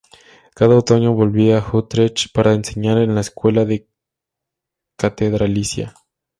[0.55, 3.67] Cada otoño volvía a Utrecht para enseñar en la escuela
[4.97, 5.93] catedralicia.